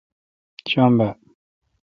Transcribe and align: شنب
شنب 0.69 0.99